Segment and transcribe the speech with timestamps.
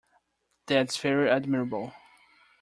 [0.65, 1.93] That's very admirable".